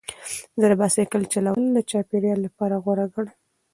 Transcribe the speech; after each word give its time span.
زه 0.59 0.65
د 0.71 0.73
بایسکل 0.81 1.21
چلول 1.33 1.63
د 1.73 1.77
چاپیریال 1.91 2.39
لپاره 2.47 2.75
غوره 2.83 3.05
ګڼم. 3.13 3.35